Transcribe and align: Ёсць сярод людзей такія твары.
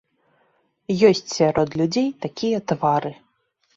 Ёсць 1.11 1.29
сярод 1.39 1.77
людзей 1.81 2.09
такія 2.25 2.57
твары. 2.73 3.13